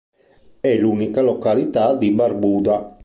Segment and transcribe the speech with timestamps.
[0.59, 2.97] È l'unica località di Barbuda.